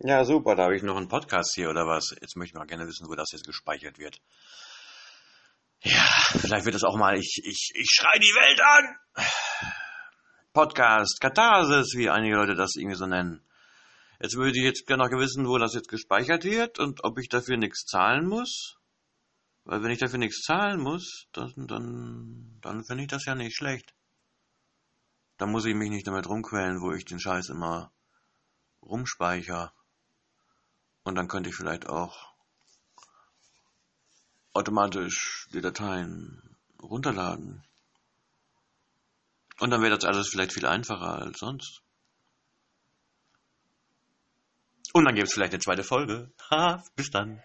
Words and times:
Ja, 0.00 0.24
super, 0.24 0.54
da 0.54 0.64
habe 0.64 0.76
ich 0.76 0.84
noch 0.84 0.96
einen 0.96 1.08
Podcast 1.08 1.54
hier 1.56 1.70
oder 1.70 1.86
was. 1.86 2.14
Jetzt 2.20 2.36
möchte 2.36 2.52
ich 2.52 2.58
mal 2.58 2.66
gerne 2.66 2.86
wissen, 2.86 3.08
wo 3.08 3.16
das 3.16 3.32
jetzt 3.32 3.46
gespeichert 3.46 3.98
wird. 3.98 4.20
Ja, 5.82 6.06
vielleicht 6.38 6.66
wird 6.66 6.76
es 6.76 6.84
auch 6.84 6.96
mal, 6.96 7.18
ich, 7.18 7.40
ich, 7.44 7.72
ich 7.74 7.88
schrei 7.90 8.16
die 8.18 8.34
Welt 8.34 8.60
an. 8.60 9.24
Podcast, 10.52 11.20
Katharsis, 11.20 11.94
wie 11.96 12.10
einige 12.10 12.36
Leute 12.36 12.54
das 12.54 12.76
irgendwie 12.76 12.96
so 12.96 13.06
nennen. 13.06 13.44
Jetzt 14.20 14.36
würde 14.36 14.56
ich 14.56 14.64
jetzt 14.64 14.86
gerne 14.86 15.04
noch 15.04 15.18
wissen, 15.18 15.46
wo 15.46 15.58
das 15.58 15.74
jetzt 15.74 15.88
gespeichert 15.88 16.44
wird 16.44 16.78
und 16.78 17.02
ob 17.04 17.18
ich 17.18 17.28
dafür 17.28 17.56
nichts 17.56 17.84
zahlen 17.84 18.26
muss. 18.26 18.76
Weil 19.64 19.82
wenn 19.82 19.90
ich 19.90 19.98
dafür 19.98 20.18
nichts 20.18 20.42
zahlen 20.42 20.80
muss, 20.80 21.26
dann, 21.32 21.52
dann, 21.56 22.58
dann 22.60 22.84
finde 22.84 23.02
ich 23.02 23.08
das 23.08 23.24
ja 23.24 23.34
nicht 23.34 23.56
schlecht. 23.56 23.94
Dann 25.38 25.50
muss 25.50 25.66
ich 25.66 25.74
mich 25.74 25.90
nicht 25.90 26.06
damit 26.06 26.28
rumquälen, 26.28 26.80
wo 26.80 26.92
ich 26.92 27.04
den 27.04 27.20
Scheiß 27.20 27.48
immer 27.48 27.92
rumspeicher. 28.82 29.72
Und 31.08 31.14
dann 31.14 31.26
könnte 31.26 31.48
ich 31.48 31.56
vielleicht 31.56 31.88
auch 31.88 32.34
automatisch 34.52 35.48
die 35.54 35.62
Dateien 35.62 36.54
runterladen. 36.82 37.64
Und 39.58 39.70
dann 39.70 39.80
wäre 39.80 39.96
das 39.96 40.04
alles 40.04 40.28
vielleicht 40.28 40.52
viel 40.52 40.66
einfacher 40.66 41.14
als 41.14 41.38
sonst. 41.38 41.80
Und 44.92 45.06
dann 45.06 45.14
gibt 45.14 45.28
es 45.28 45.32
vielleicht 45.32 45.54
eine 45.54 45.62
zweite 45.62 45.82
Folge. 45.82 46.30
Ha, 46.50 46.84
bis 46.94 47.10
dann. 47.10 47.42